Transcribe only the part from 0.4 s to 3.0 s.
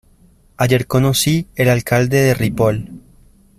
Ayer conocí el alcalde de Ripoll.